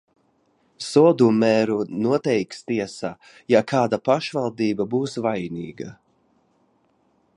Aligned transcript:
Soda 0.83 1.27
mēru 1.41 1.75
noteiks 2.05 2.63
tiesa, 2.71 3.11
ja 3.55 3.61
kāda 3.73 4.01
pašvaldība 4.09 4.89
būs 4.95 5.15
vainīga. 5.27 5.93